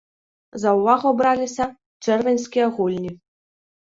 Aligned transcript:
За 0.61 0.69
ўвагу 0.77 1.11
браліся 1.19 1.65
чэрвеньскія 2.05 2.65
гульні. 2.79 3.13